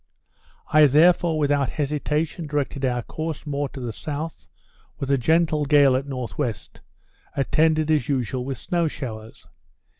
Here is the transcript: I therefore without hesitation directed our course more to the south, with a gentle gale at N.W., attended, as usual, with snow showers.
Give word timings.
I 0.73 0.87
therefore 0.87 1.37
without 1.37 1.69
hesitation 1.69 2.47
directed 2.47 2.83
our 2.85 3.03
course 3.03 3.45
more 3.45 3.69
to 3.69 3.79
the 3.79 3.93
south, 3.93 4.47
with 4.97 5.11
a 5.11 5.17
gentle 5.19 5.63
gale 5.63 5.95
at 5.95 6.05
N.W., 6.05 6.53
attended, 7.35 7.91
as 7.91 8.09
usual, 8.09 8.43
with 8.43 8.57
snow 8.57 8.87
showers. 8.87 9.45